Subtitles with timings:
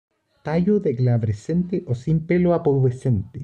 [0.45, 3.39] Tallo de glabrescente o sin pelo a pubescente.